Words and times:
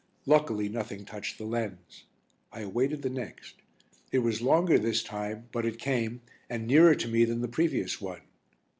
Luckily 0.25 0.67
nothing 0.67 1.05
touched 1.05 1.37
the 1.37 1.45
lens. 1.45 2.05
I 2.51 2.61
awaited 2.61 3.03
the 3.03 3.09
next. 3.11 3.57
It 4.11 4.23
was 4.25 4.41
longer 4.41 4.79
this 4.79 5.03
time, 5.03 5.47
but 5.51 5.63
it 5.63 5.77
came, 5.77 6.21
and 6.49 6.65
nearer 6.65 6.95
to 6.95 7.07
me 7.07 7.23
than 7.23 7.41
the 7.41 7.47
previous 7.47 8.01
one. 8.01 8.21